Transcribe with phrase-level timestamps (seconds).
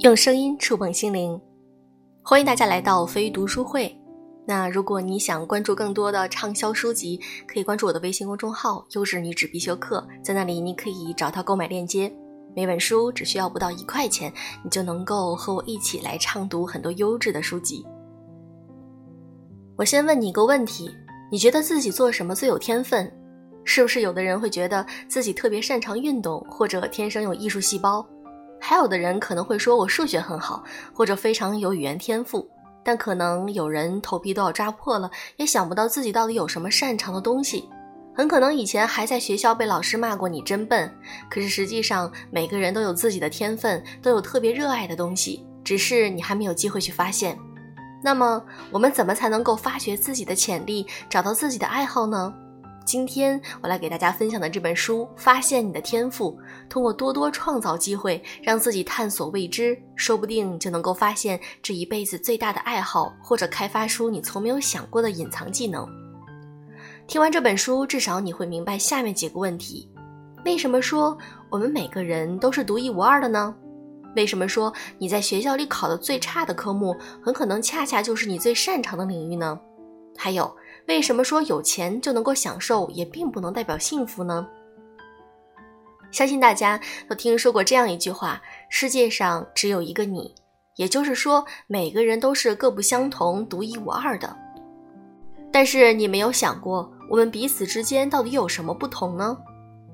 [0.00, 1.38] 用声音触碰心灵，
[2.22, 3.94] 欢迎大家来到飞鱼读书会。
[4.46, 12.10] 那如果你想关注更多的畅销书籍，可以关注我的微信公众号“优质女子必修课”，在那里你可以找到购买链接。
[12.56, 14.32] 每本书只需要不到一块钱，
[14.64, 17.84] 你就能够和我一起来畅读很多优质的书籍。
[19.76, 20.90] 我先问你一个问题：
[21.30, 23.12] 你觉得自己做什么最有天分？
[23.66, 28.02] 是不是有的人会觉得自己特别擅长运动，或者天生有艺术细胞？
[28.60, 30.62] 还有的人可能会说我数学很好，
[30.94, 32.48] 或者非常有语言天赋，
[32.84, 37.68] 但可能有人头皮都要抓破了，也想不到自己到底有什么擅长的东西。
[38.12, 40.92] 很可能以前还在学校被老师骂过你真笨，
[41.30, 47.38] 可是实际上每个人都有自己的天分，都有特别热爱的东西，只是你还没有机会去发现。
[48.02, 52.34] 那么我们怎么才能够发掘自己的潜力，找到自己的爱好呢？
[52.90, 56.32] 今天我来给大家分享的这本书《发现你的天赋》，
[56.68, 65.86] 通过多多创造机会，让自己探索未知，说不定就能够发现这一辈子最大的爱好，或者开发出你从没有想过的隐藏技能。
[67.06, 69.88] 听完这本书，至少你会明白下面几个问题：
[70.44, 71.16] 为什么说
[71.48, 73.54] 我们每个人都是独一无二的呢？
[74.16, 79.56] 为什么说你在学校里考的最差的科目，很可能恰恰就是你最擅长的领域呢？
[80.16, 80.52] 还有？
[80.90, 84.44] 为什么说有钱就能够享受，也并不能代表幸福呢？
[86.10, 90.34] 相信大家都听说过这样一句话：世界上只有一个你，
[90.74, 94.36] 也就是说，每个人都是各不相同、独一无二的。
[95.52, 99.38] 但是你没有想过，我们彼此之间到底有什么不同呢？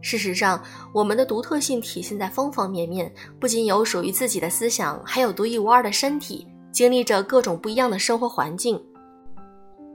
[0.01, 0.59] 事实上，
[0.95, 8.83] 我们的独特性体现在方方面面，不仅有属于自己的思想，还有独一无二的身体，经历着各种不一样的生活环境。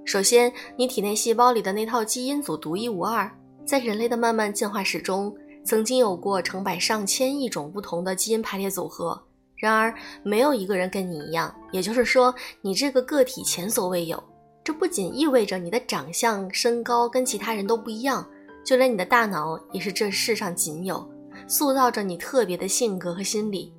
[0.03, 3.31] 首先，你体内细胞里的那套基因组独一无二。
[3.63, 9.21] 在人类的漫漫进化史中，曾经有过成百上千亿种不同的基因排列组合。
[9.55, 9.93] 然而，
[10.23, 14.21] 没有一个人跟你一样，也就是说，你这个个体前所未有。
[14.63, 18.27] 这不仅意味着你的长相、身高跟其他人都不一样，
[18.65, 21.07] 就连你的大脑也是这世上仅有，
[21.47, 23.71] 塑造着你特别的性格和心理。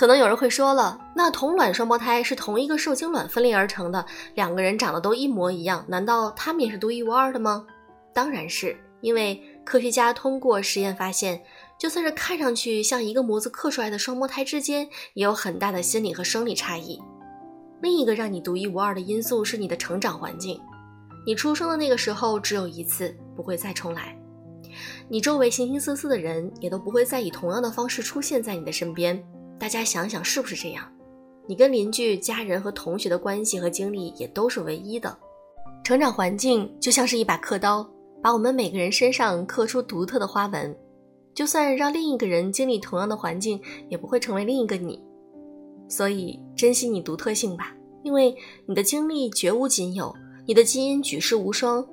[0.00, 4.02] 可能有人会说了，那同卵双胞胎是同一个受精卵分裂而成的，
[4.34, 7.66] 两个人长得都一模一样，难道他们也是独一无二的吗？
[8.14, 11.38] 当然是，因为科学家通过实验发现，
[11.78, 16.98] 就算是看上去像一个模子刻出来的双胞胎之间，也有很大的心理和生理差异。
[17.82, 20.58] 另一个让你独一无二的因素是你的成长环境，
[21.26, 24.18] 你出生的那个时候只有一次，不会再重来，
[25.10, 29.22] 你周围形形色色的人也都不会再以同样的方式出现在你的身边。
[29.60, 30.90] 大家想想，是不是这样？
[31.46, 35.14] 你跟邻居、家人和同学的关系和经历也都是唯一的。
[35.84, 37.86] 成长环境就像是一把刻刀，
[38.22, 40.74] 把我们每个人身上刻出独特的花纹。
[41.34, 43.60] 就算让另一个人经历同样的环境，
[43.90, 44.98] 也不会成为另一个你。
[45.90, 48.34] 所以，珍惜你独特性吧，因为
[48.64, 50.14] 你的经历绝无仅有，
[50.46, 51.86] 你的基因举世无双，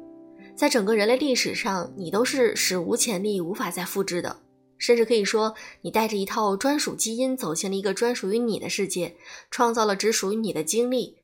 [0.55, 4.37] 在整个人类历史上，你都是史无前例、无法再复制的。
[4.77, 9.15] 甚至可以说，你带着一套专属基因走进了一个专属于你的世界，
[9.49, 11.17] 创造了只属于你的经历。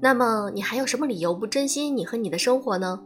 [0.00, 3.02] 那么，你还有什么理由不珍惜你和你的生活呢？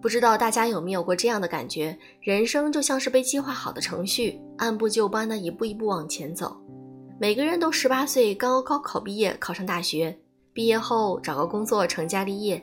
[0.00, 6.56] 不知道大家有没有过这样的感觉：人生就像是被计划好的程序，按部就班的一步一步往前走。
[7.18, 10.16] 每个人都十八岁刚刚高考毕业，考上大学，
[10.52, 12.62] 毕业后找个工作，成家立业。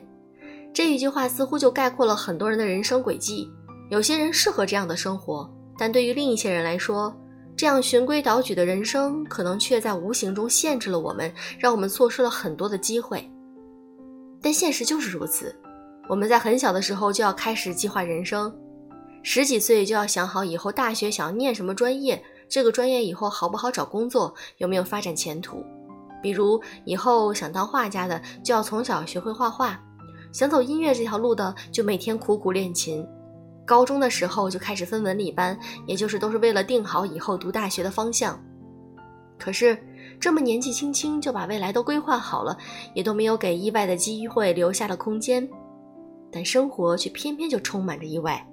[0.72, 3.48] 这一句话似乎就概括了很多人的人生轨迹。
[3.90, 5.48] 有些人适合这样的生活。
[5.76, 7.14] 但对于另一些人来说，
[7.56, 13.30] 这样循规蹈矩的人生，可能却在无形中限制了我们，让我们错失了很多的机会。
[14.40, 15.54] 但现实就是如此，
[16.08, 18.54] 我们在很小的时候就要开始计划人生，
[19.22, 25.64] 十几岁就要想好以后大学想要念什么专业，这个专业以后好不好找工作，有没有发展前途。
[26.22, 29.76] 比如以后想当画家的，就要从小学会画画；
[30.32, 33.06] 想走音乐这条路的，就每天苦苦练琴。
[33.66, 38.38] 高中的时候就开始分文理班，也就是都是为了定好以后读大学的方向。
[39.38, 39.76] 可是
[40.20, 42.56] 这么年纪轻轻就把未来都规划好了，
[42.94, 45.48] 也都没有给意外的机会留下了空间。
[46.30, 48.44] 但生活却偏偏就充满着意外，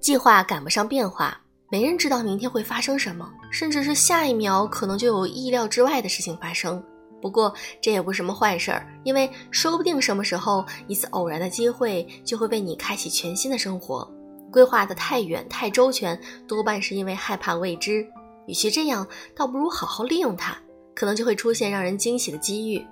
[0.00, 1.40] 计划赶不上变化，
[1.70, 6.82] 没人知道明天会发生什么，甚至是下一秒可能就有意料之外的事情发生。
[7.24, 7.50] 不过
[7.80, 14.06] 这也不是什么坏事儿，因为说不定什么时候一次偶然的机会就会为你开启全新的生活。
[14.52, 18.06] 规划的太远太周全，多半是因为害怕未知。
[18.46, 20.54] 与其这样，倒不如好好利用它，
[20.94, 22.86] 可能就会出现让人惊喜的机遇。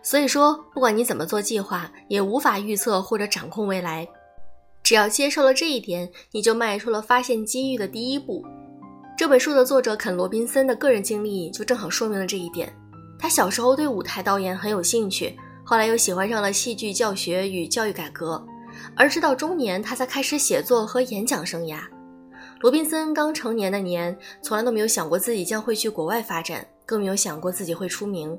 [0.00, 4.06] 所以说，不管你怎么做计划，也无法预测或者掌控未来。
[4.84, 8.44] 只要接受了这一点，你就迈出了发现机遇的第一步。
[9.16, 12.72] 这本书的作者肯·罗宾森的个人经历就正好说明了这一点。
[13.18, 18.42] 他小时候对舞台导演很有兴趣，后来又喜欢上了戏剧教学与教育改革，
[18.94, 21.80] 而直到中年，他才开始写作和演讲生涯。
[22.60, 28.38] 罗宾森刚成年的年，从来都没有想过自己将会去国外发展，更没有想过自己会出名。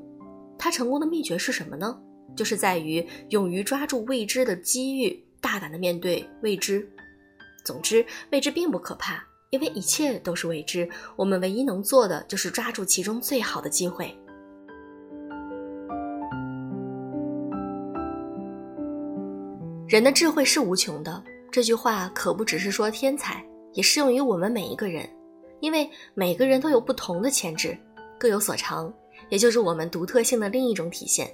[0.58, 1.98] 他成功的秘诀是什么呢？
[2.36, 6.88] 就是在于勇于抓住未知的机遇，大胆的面对未知。
[7.66, 9.24] 总之，未知并不可怕。
[9.52, 14.16] 因为一切都是未知，我们唯一能做的就是抓住其中最好的机会。
[19.90, 23.44] 人的智慧是无穷的，这句话可不只是说天才，
[23.74, 25.10] 也适用于我们每一个人。
[25.62, 27.76] 因为每个人都有不同的潜质，
[28.20, 28.94] 各有所长，
[29.30, 31.28] 也就是我们独特性的另一种体现。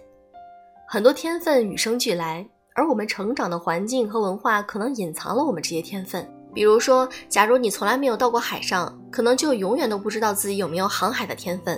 [0.87, 6.25] 很多天分与生俱来，而我们成长的环境和文化可能隐藏了我们这些天分。
[6.53, 11.77] 比如说，假如你从来没有到过海上，可能就永远都不知道自己有没有航海的天分。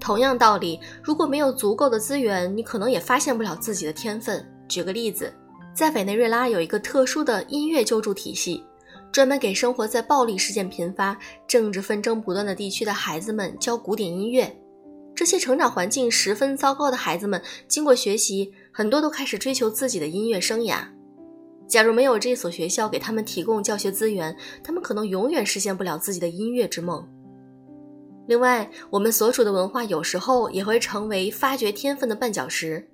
[0.00, 4.42] 同样道理，如果没有足够的资源，你可能也发现不了自己的天分。
[4.66, 5.32] 举个例子，
[5.74, 8.64] 在委内瑞拉有一个特殊的音乐救助体系，
[9.12, 11.16] 专门给生活在暴力事件频发、
[11.46, 14.54] 政治纷争不断的地区的孩子们教古典音乐。
[15.14, 20.80] 这些成长环境十分糟糕的孩子们，经过学习，很多都开始追求自己的音乐生涯。
[21.66, 27.06] 假如没有这所学校给他们提供教学资源，他们可能永远实现不了自己的音乐之梦。
[28.26, 32.88] 另外，我们所处的文化有时候也会成为发掘天分的绊脚石。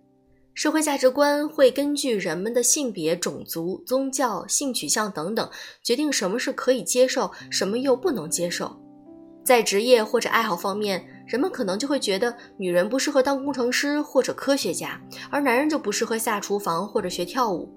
[0.54, 5.50] 社会价值观会根据人们的性别、种族、宗教、性取向等等，
[5.82, 8.80] 决定什么是可以接受，什么又不能接受。
[9.44, 14.98] 在职业或者爱好方面，人们可能就会觉得女人不适合当工程师或者科学家，
[15.28, 17.68] 而男人就不适合下厨房或者学跳舞。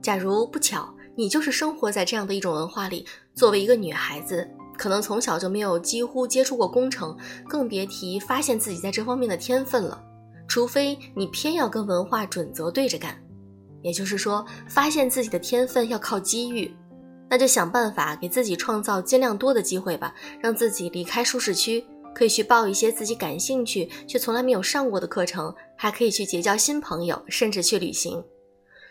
[0.00, 7.16] 假如不巧，你就是生活在这样的一种文化里，作为一个女孩子，可能从小就没有几乎接触过工程，
[7.48, 10.00] 更别提发现自己在这方面的天分了。
[10.54, 13.20] 除非你偏要跟文化准则对着干，
[13.82, 16.72] 也就是说，发现自己的天分要靠机遇，
[17.28, 21.84] 那就想办法给自己创造尽量多的机会吧，让自己离开舒适区，
[22.14, 28.24] 可以去报一些自己感兴趣却从来没有上过的课程，还可以去结交新朋友，甚至去旅行。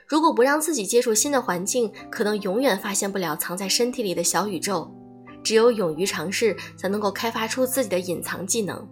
[0.06, 4.94] 如果不让自己接触新的环境，可能永远发现不了藏在身体里的小宇宙。
[5.42, 8.86] 只有勇于尝试，才能够开发出自己的隐藏技能。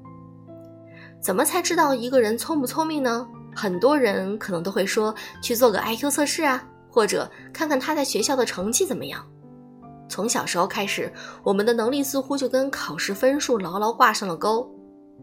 [1.21, 3.27] 怎么才知道一个人聪不聪明呢？
[3.55, 9.23] 很多人可能都会说去做个 IQ 测试啊，或者看看他在学校的成绩怎么样。
[10.09, 11.13] 从小时候开始，
[11.43, 14.67] 我们的能力似乎就跟考试分数牢牢挂上了钩。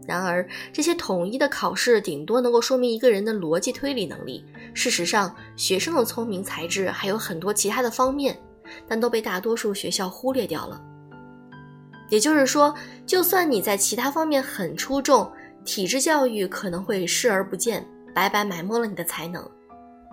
[0.07, 4.45] 然而，这些统一的考试顶多能够说明一个人的逻辑推理能力。
[4.73, 8.39] 事实上，学生的聪明才智还有很多其他的方面，
[8.87, 10.81] 但都被大多数学校忽略掉了。
[12.07, 12.73] 也就是说，
[13.05, 15.29] 就算你在其他方面很出众，
[15.69, 19.47] 体制教育可能会视而不见，白白埋没了你的才能。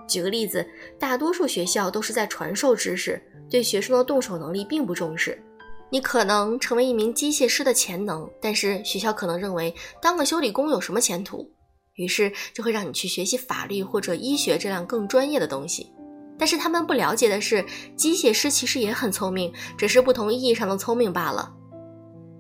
[0.07, 0.63] 举个例子，
[0.99, 3.19] 大多数学校都是在传授知识，
[3.49, 5.43] 对学生的动手能力并不重视。
[5.89, 11.51] 你可能成为一名机械师的潜能，但是学校可能认为当个修理工有什么前途，
[11.95, 15.91] 于是就会让你去学习法律或者医学这样更专业的东西。
[16.39, 17.65] 但是他们不了解的是，
[17.97, 21.51] 机械师其实也很聪明，只是不同意义上的聪明罢了。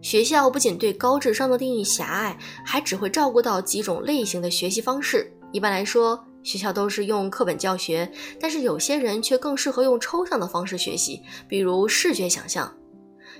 [0.07, 5.37] 学校不仅对高智商的定义狭隘，还只会照顾到几种类型的学习方式。
[5.51, 8.09] 一般来说，学校都是用课本教学，
[8.39, 12.73] 但是有些人却更适合用抽象的方式学习，比如视觉想象。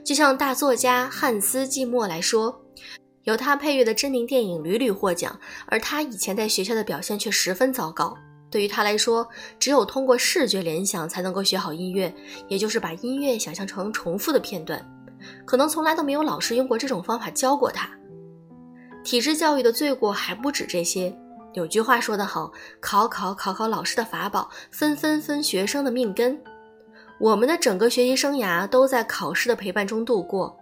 [0.05, 2.61] 就像大作家汉斯·季默来说，
[3.23, 8.13] 由他配乐的知名电影屡屡获奖，而他以前在学校的表现却十分糟糕。
[8.51, 9.29] 对于他来说，
[9.61, 12.13] 只有通过视觉联想才能够学好音乐，
[12.49, 14.85] 也就是把音乐想象成重复的片段。
[15.45, 17.89] 可能从来都没有老师用过这种方法教过他。
[19.05, 21.17] 体制教育的罪过还不止这些。
[21.53, 26.39] 有句话说得好：“考考考考老师的法宝，分分分学生的命根。”
[27.19, 30.55] 我们的整个学习生涯都在考试的陪伴中度过，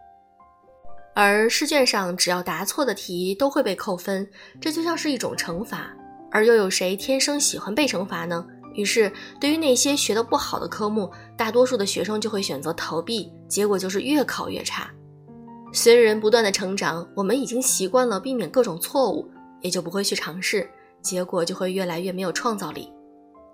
[1.12, 4.24] 而试卷上只要答错的题都会被扣分，
[4.60, 5.90] 这就像是一种惩罚。
[6.30, 8.46] 而又有谁天生喜欢被惩罚呢？
[8.74, 14.90] 于是，对于那些学得不好的科目，大多数的学生就会选择逃避，结果就是越考越差。
[15.72, 19.28] 随着人不断的成长，我们已经习惯了避免各种错误，
[19.60, 20.68] 也就不会去尝试，
[21.00, 22.92] 结果就会越来越没有创造力。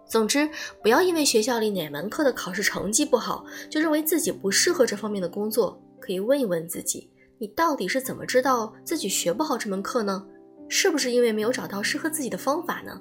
[0.09, 0.49] 总之，
[0.83, 5.81] 不要因为学校里哪门课的考试成绩不好，就认为自己不适合这方面的工作。
[6.01, 7.09] 可以问一问自己，
[7.39, 10.27] 你到底是怎么知道自己学不好这门课呢？
[10.69, 13.01] 是不是因为没有找到适合自己的方法呢？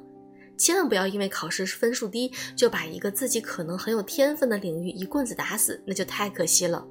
[0.59, 6.85] 千万不要因为考试分数低，就把一个自己可能很有天分的领域一棍子打死，那就太可惜了。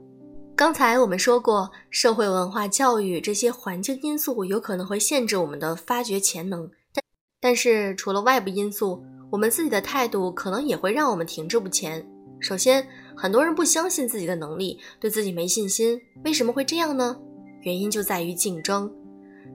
[0.56, 7.04] 刚才我们说过，社会文化、教育这些环境因素有可能会限制我们的发掘潜能，但
[7.40, 12.04] 但是除了外部因素，我们自己的态度可能也会让我们停滞不前。
[12.40, 12.84] 首先，
[13.16, 16.00] 很多人不相信自己的能力，对自己没信心。
[16.25, 17.16] 为什么会这样呢？
[17.62, 18.90] 原因就在于竞争。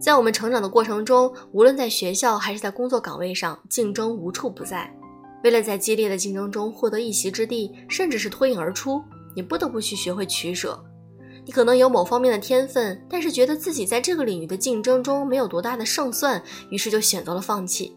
[0.04, 4.94] 在我们成长的过程中，无论在学校还是在工作岗位上，竞争无处不在。
[5.46, 9.02] 为了在激烈的竞争中获得一席之地，甚至是脱颖而出，
[9.34, 10.78] 你不得不去学会取舍。
[11.46, 17.96] 你可能有某方面的天分，但是觉得自己在这个领域的竞争中没有多大的胜算，于是就选择了放弃。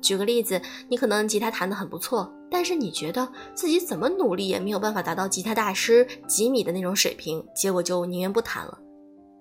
[0.00, 8.78] 举个例子，你可能吉他弹得很不错，但是你觉得自己怎么努力也没有办法达到吉他大师吉米的那种水平，结果就宁愿不弹了。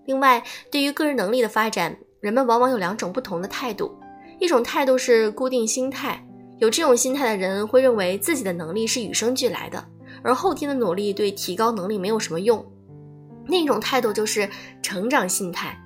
[0.06, 3.92] 另外，对于个人能力的发展，人们往往有两种不同的态度，
[4.40, 6.24] 一种态度是固定心态，
[6.60, 9.84] 有这种心态的人会认为自己的能力是与生俱来的，
[10.24, 12.66] 而后天的努力对提高能力没有什么用。
[13.48, 14.50] 另一种态度就是
[14.82, 15.78] 成长心态，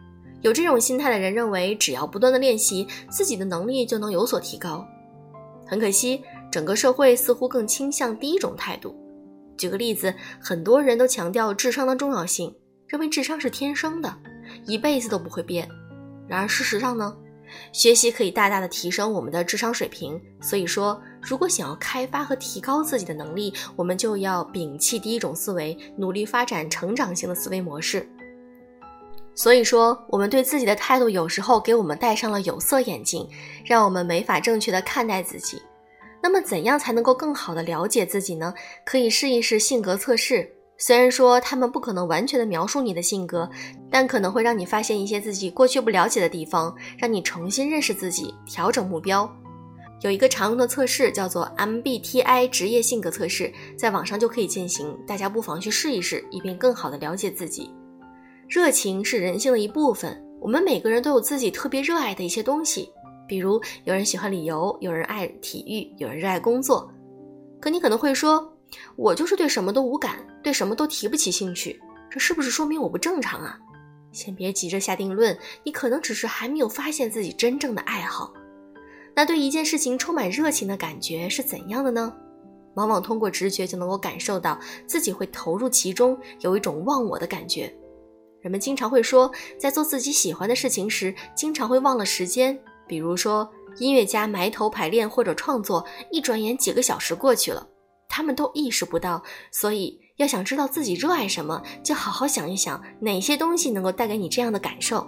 [0.41, 4.85] 有这种心态的人认为，只要不断的练习，自己的能力就能有所提高。
[5.65, 8.95] 很可惜，整个社会似乎更倾向第一种态度。
[9.57, 12.53] 举个例子，很多人都强调智商的重要性，
[12.87, 14.13] 认为智商是天生的，
[14.65, 15.67] 一辈子都不会变。
[16.27, 17.15] 然而事实上呢？
[17.71, 28.09] 学习可以大大的提升我们的智商水平，所以说，如果想要开发和提高自己的能力，我们就要摒弃第一种思维，努力发展成长性的思维模式。
[29.35, 33.29] 所以说，我们对自己的态度有时候给我们戴上了有色眼镜，
[33.63, 35.61] 让我们没法正确的看待自己。
[36.23, 38.53] 那么，怎样才能够更好的了解自己呢？
[38.83, 40.51] 可以试一试性格测试。
[40.77, 43.49] 虽然说他们不可能完全的描述你的性格，
[43.89, 49.29] 但可能会让你发现一些自己过去不了解的地方，让你重新认识自己，调整目标。
[50.01, 57.71] 有一个常用的测试叫做 MBTI 职业性格测试，在网上就可以进行，大家不妨去试一试，以便更好的了解自己。
[58.49, 62.91] 热情是人性的一部分，我们每个人都有自己特别热爱的一些东西，
[63.27, 66.91] 比如有人喜欢旅游，有人爱体育，有人热爱工作。
[67.61, 68.51] 可你可能会说。
[68.97, 73.57] 我就是对什么都无感，对什么都提不起兴趣，这是不是说明我不正常啊？
[74.11, 78.31] 先别急着下定论，你可能只是还没有发现自己真正的爱好。
[79.15, 82.15] 那对一件事情充满热情的感觉是怎样的呢？
[82.75, 87.75] 往往通过直觉就能够感受到自己会投入其中，有一种忘我的感觉。
[88.39, 92.55] 人们经常会说，在做自己喜欢的事情时，经常会忘了时间。
[92.85, 97.67] 比如说，音乐家埋头排练或者创作，一转眼几个小时过去了。
[98.07, 105.05] 他们都意识不到，所以要想知道自己热爱什么，就好好想一想哪些东西能够带给你这样的感受。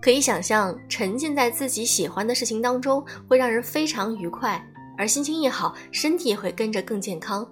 [0.00, 4.64] 可以想象，沉浸在自己喜欢的事情当中，会让人非常愉快，
[4.96, 7.46] 而心情一好，身体也会跟着更健康。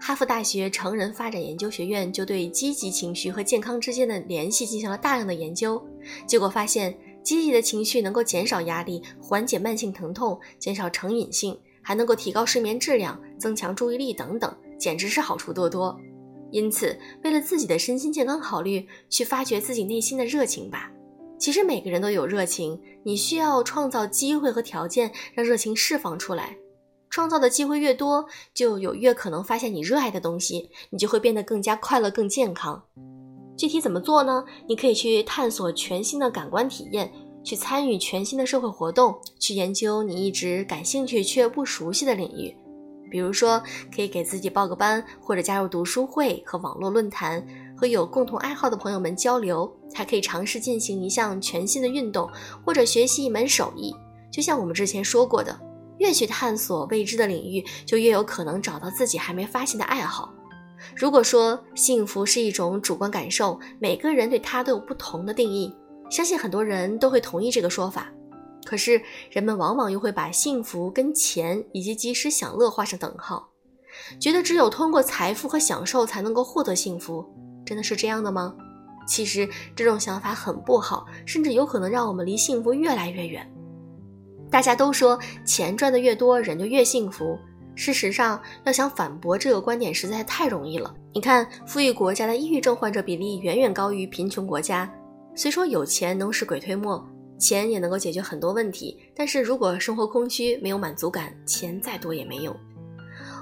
[0.00, 5.84] 哈佛大学成人发展研究学院就对积极情绪和健康之间的联系进行了大量的研究，
[6.26, 11.58] 结果发现，积极的情绪能够减少压力，缓解慢性疼痛，减少成瘾性。
[11.82, 15.98] 还能够提高睡眠质量、增强注意力等等，简直是好处多多。
[16.50, 20.90] 因此，为了自己的身心健康考虑，去发掘自己内心的热情吧。
[21.38, 26.56] 其实每个人都有热情，你需要创造机会和条件，让热情释放出来。
[27.10, 32.82] 创造的机会越多，就有越可能发现你热爱的东西，你就会变得更加快乐、更健康。
[33.56, 34.44] 具体怎么做呢？
[34.68, 37.10] 你可以去探索全新的感官体验。
[37.42, 42.52] 去参与全新的社会活动，去研究你一直感兴趣却不熟悉的领域，
[43.10, 43.62] 比如说
[43.94, 47.46] 可以给自己报个班，或者加入读书会和网络论坛，
[47.76, 52.28] 和有共同爱好的朋友们交流，还可以尝试进行一项全新的运动，
[52.64, 53.94] 或者学习一门手艺。
[54.30, 55.58] 就像我们之前说过的，
[55.98, 60.32] 越去探索未知的领域，就越有可能找到自己还没发现的爱好。
[60.94, 65.74] 如果说幸福是一种主观感受，每个人对它都有不同的定义。
[66.10, 68.12] 相信很多人都会同意这个说法，
[68.66, 73.48] 可是人们往往又会把幸福跟钱以及及时享乐画上等号，
[74.20, 77.24] 觉得只有通过财富和享受才能够获得幸福。
[77.64, 78.54] 真的是这样的吗？
[79.06, 83.48] 其实这种想法很不好，甚至有可能让我们离幸福越来越远。
[84.50, 87.38] 大家都说钱赚的越多，人就越幸福。
[87.76, 90.94] 事实上，要想反驳这个观点实在太容易了。
[91.12, 94.90] 你看，富裕国家的抑郁症患者比例远远高于贫穷国家。
[95.34, 97.06] 虽说有钱能使鬼推磨，
[97.38, 102.54] 钱也能够解决很多问题，但是如果生活空虚、没有满足感，钱再多也没用。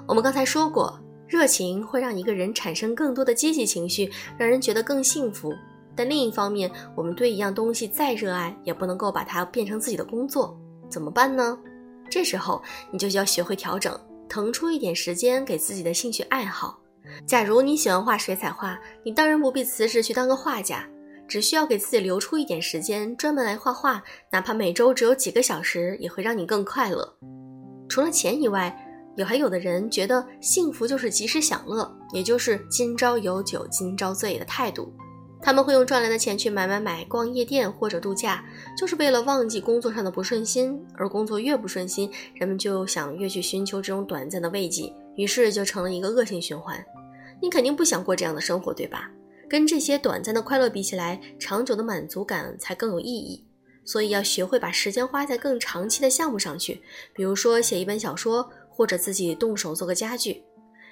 [0.06, 5.54] 我们刚才说过，热情会让一个人产生更多的积极情绪，让人觉得更幸福。
[5.96, 10.58] 但另一方面，我们对一样东西再热爱，也不能够把它变成自己的工作，
[10.90, 11.58] 怎么办呢？
[12.10, 13.98] 这时候你就要学会调整，
[14.28, 16.78] 腾出一点时间给自己的兴趣爱好。
[17.26, 20.86] 假如你喜欢画水彩画，你当然不必辞职去当个画家，
[21.26, 27.16] 只需要给自己留出一点时间专门来画画，哪怕每周只有几个小时，也会让你更快乐。
[27.88, 28.76] 除了钱以外，
[29.16, 34.92] 有还有的人觉得幸福就是及时享乐，也就是今朝有酒今朝醉的态度。
[35.40, 38.42] 他们会用赚来的钱去买买买、逛夜店或者度假，
[38.76, 40.82] 就是为了忘记工作上的不顺心。
[40.94, 46.82] 而工作越不顺心，人们就想越去寻求这种短暂的慰藉，于是就成了一个恶性循环。
[47.42, 49.10] 你肯定不想过这样的生活，对吧？
[49.54, 53.40] 跟这些短暂的快乐比起来，长久的满足感才更有意义。
[53.84, 56.82] 所以要学会把时间花在更长期的项目上去，
[57.14, 60.42] 比如说写一本小说，或者自己动手做个家具。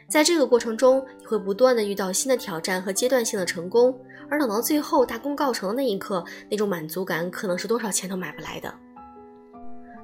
[0.09, 3.93] 在这个过程中，你会不断的遇到新的挑战和阶段性的成功。
[4.31, 8.73] 而等到最后大功告成的那一刻，那种满足感可能是多少钱都买不来的。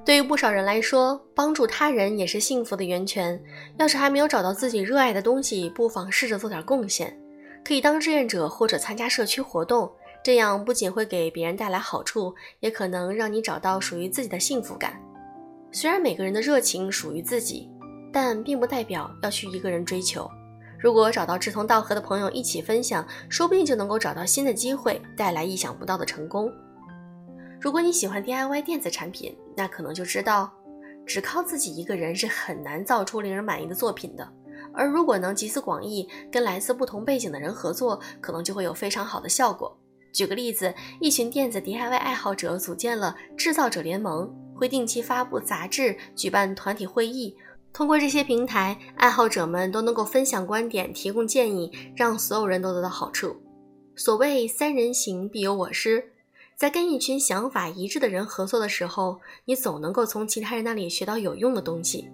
[0.03, 3.41] 对于不少人来说，帮助他人也是幸福的源泉。
[3.77, 7.17] 要是还没有找到自己热爱的东西，不妨试着做点贡献，
[7.63, 9.91] 可以当志愿者或者参加社区活动。
[10.21, 15.01] 这样不仅会给别人带来好处，也可能让你找到属于自己的幸福感。
[15.71, 17.71] 虽然每个人的热情属于自己，
[18.11, 20.29] 但并不代表要去一个人追求。
[20.77, 26.51] 如果找到志同道合的朋友一起分享，说不定就能够找到新的机会，带来意想不到的成功。
[27.59, 30.51] 如果你喜欢 DIY 电子产品，那可能就知道，
[31.05, 34.27] 只靠自己一个人是很难造出令人满意的作品的。
[34.73, 39.77] 而如果能集思广益，跟来自不同背景的人合作，可能就会有非常好的效果。
[40.11, 47.35] 举个例子，一群电子 DIY 爱好者组建了制造者联盟，会定期发布杂志，举办团体会议。
[47.71, 53.35] 通过这些平台，爱好者们都能够分享观点、提供建议，让所有人都得到好处。
[53.95, 56.13] 所谓“三人行，必有我师”，
[56.57, 62.09] 在跟一群想法一致的人合作的时候，你总能够从其他人那里学到有用的东西。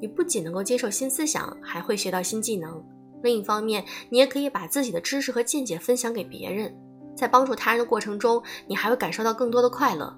[0.00, 2.84] 你不仅能够接受新思想，还会学到新技能。
[3.22, 6.74] 另一方面，你也可以把自己的知识和见解分享给别人。
[7.16, 10.14] 在帮助他人的过程中，你还会感受到更多的快乐。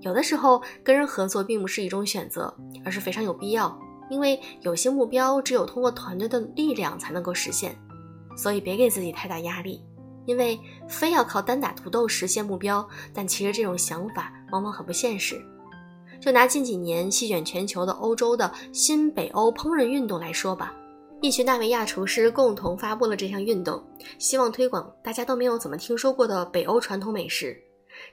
[0.00, 3.76] 有的时候，跟人合作并不是一种选择，而是非常有必要。
[4.10, 7.74] 因为有些目标只有通过团队的力量才能够实现，
[8.36, 9.82] 所以别给自己太大压力。
[10.26, 15.40] 因为非要靠单打独斗实现目标，但其实这种想法往往很不现实。
[16.20, 20.74] 就拿近几年席卷全球的欧洲的新北欧烹饪运动来说吧，
[21.20, 23.82] 一群纳维亚厨师共同发布了这项运动，
[24.18, 27.56] 希望推广大家都没有怎么听说过的北欧传统美食。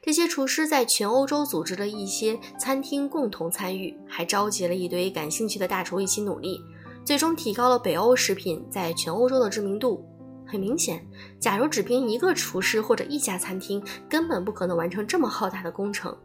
[0.01, 6.61] 这些厨师在全欧洲组织了一些餐厅共同参与，还召集了一堆感兴趣的大厨一起努力，
[7.03, 10.05] 最终提高了北欧食品在全欧洲的知名度。
[10.45, 11.05] 很明显，
[11.39, 16.15] 假如只凭一个厨师或者一家餐厅，根本不可能完成这么浩大的工程。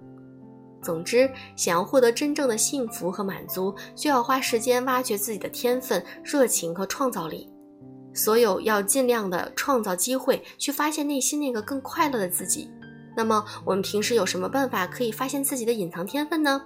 [0.89, 7.47] 总之，想要获得真正的幸福和满足，就要花时间挖掘自己的天分、热情和创造力。
[8.15, 12.71] 所有要尽量的创造机会，去发现内心那个更快乐的自己。
[13.15, 16.59] 那么我们平时有什么办法可以发现自己的隐藏天分呢？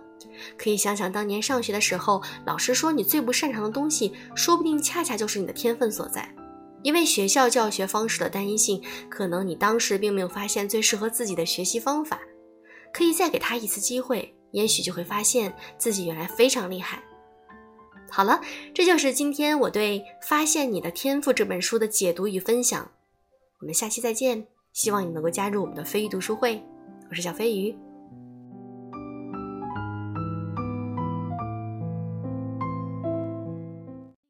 [0.57, 6.33] 可以想想当年上学的时候，老师说你最不擅长的东西，说不定恰恰就是你的天分所在。
[6.85, 8.81] 因为学校教学方式的单一性，
[9.11, 12.21] 可能你当时并没有发现最适合自己的学习方法。
[12.93, 17.03] 可以再给他一次机会，也许就会发现自己原来非常厉害。
[18.11, 18.41] 好了，
[18.75, 22.91] 这就是今天我对《发现你的天赋》这本书的解读与分享。
[23.61, 24.47] 我们下期再见。
[24.73, 26.63] 希望你能够加入我们的飞鱼读书会，
[27.11, 27.77] 我是小飞鱼。